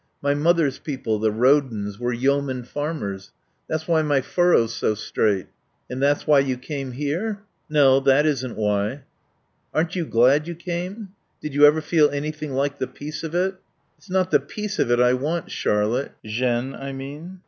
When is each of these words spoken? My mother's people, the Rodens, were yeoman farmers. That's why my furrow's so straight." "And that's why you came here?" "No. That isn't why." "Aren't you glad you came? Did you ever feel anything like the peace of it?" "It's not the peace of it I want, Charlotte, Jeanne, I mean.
My 0.19 0.33
mother's 0.33 0.79
people, 0.79 1.19
the 1.19 1.29
Rodens, 1.29 1.99
were 1.99 2.11
yeoman 2.11 2.63
farmers. 2.63 3.31
That's 3.69 3.87
why 3.87 4.01
my 4.01 4.19
furrow's 4.21 4.73
so 4.73 4.95
straight." 4.95 5.45
"And 5.91 6.01
that's 6.01 6.25
why 6.25 6.39
you 6.39 6.57
came 6.57 6.93
here?" 6.93 7.43
"No. 7.69 7.99
That 7.99 8.25
isn't 8.25 8.55
why." 8.57 9.03
"Aren't 9.75 9.95
you 9.95 10.07
glad 10.07 10.47
you 10.47 10.55
came? 10.55 11.09
Did 11.39 11.53
you 11.53 11.67
ever 11.67 11.81
feel 11.81 12.09
anything 12.09 12.53
like 12.53 12.79
the 12.79 12.87
peace 12.87 13.23
of 13.23 13.35
it?" 13.35 13.57
"It's 13.99 14.09
not 14.09 14.31
the 14.31 14.39
peace 14.39 14.79
of 14.79 14.89
it 14.89 14.99
I 14.99 15.13
want, 15.13 15.51
Charlotte, 15.51 16.13
Jeanne, 16.25 16.73
I 16.73 16.93
mean. 16.93 17.37